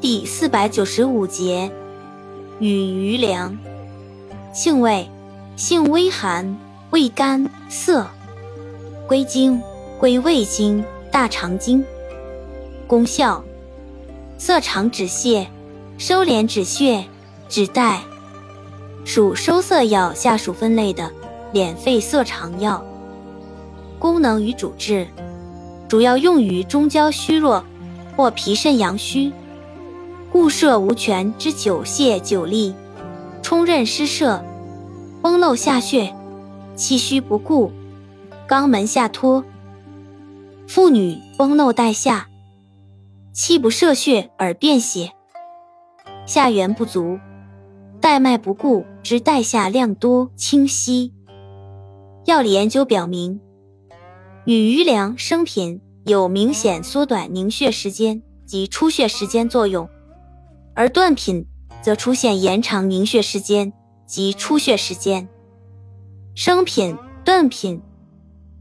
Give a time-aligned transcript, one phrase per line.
[0.00, 1.68] 第四百九十五节，
[2.60, 3.58] 与余粮，
[4.54, 5.08] 性味，
[5.56, 6.56] 性微寒，
[6.90, 8.06] 味甘涩，
[9.08, 9.60] 归经，
[9.98, 11.84] 归胃经、大肠经。
[12.86, 13.42] 功效，
[14.38, 15.48] 涩肠止泻，
[15.98, 17.04] 收敛止血，
[17.48, 18.00] 止带。
[19.04, 21.10] 属收涩药下属分类的
[21.52, 22.84] 敛肺涩肠药。
[23.98, 25.08] 功能与主治，
[25.88, 27.64] 主要用于中焦虚弱
[28.16, 29.32] 或脾肾阳虚。
[30.38, 32.72] 固摄无权之久泻久痢，
[33.42, 34.40] 冲任失摄，
[35.20, 36.14] 崩漏下血，
[36.76, 37.72] 气虚不固，
[38.46, 39.44] 肛门下脱。
[40.68, 42.28] 妇女崩漏带下，
[43.32, 45.10] 气不摄血而便血，
[46.24, 47.18] 下元不足，
[48.00, 51.12] 带脉不固之带下量多清稀。
[52.26, 53.40] 药理研究表明，
[54.44, 59.90] 与余粮生品有明显缩短凝血时间及出血时间作用。
[60.78, 61.44] 而断品
[61.82, 63.72] 则出现延长凝血时间
[64.06, 65.28] 及出血时间。
[66.36, 67.82] 生品、断品、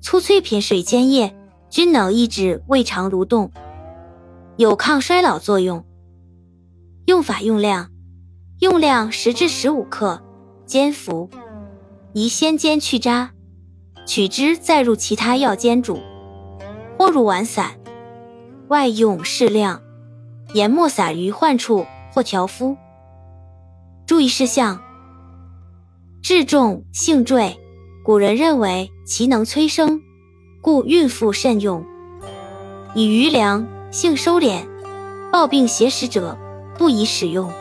[0.02, 1.38] 粗脆品水煎液
[1.69, 3.52] 均能抑制胃肠蠕动，
[4.56, 5.86] 有抗衰老作用。
[7.06, 7.91] 用法用量：
[8.61, 10.23] 用量十至十五克，
[10.66, 11.30] 煎服。
[12.13, 13.30] 宜先煎去渣，
[14.08, 16.00] 取汁再入其他药煎煮，
[16.97, 17.80] 或入丸散。
[18.69, 19.84] 外用适量，
[20.56, 21.86] 研末撒于患处。
[22.17, 22.75] 或调敷。
[24.07, 24.81] 注意事项：
[26.23, 27.55] 治重性坠，
[28.03, 30.01] 古人认为其能催生，
[30.59, 31.85] 故孕妇慎用。
[32.95, 34.65] 以余粮性收敛，
[35.31, 36.35] 暴病邪食者
[36.75, 37.51] 不宜使用。